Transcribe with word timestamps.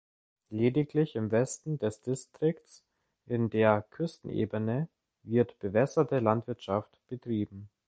Lediglich 0.49 1.15
im 1.15 1.29
Westen 1.29 1.77
des 1.77 2.01
Distrikts 2.01 2.83
in 3.27 3.51
der 3.51 3.85
Küstenebene 3.91 4.87
wird 5.21 5.59
bewässerte 5.59 6.17
Landwirtschaft 6.17 6.99
betrieben. 7.07 7.69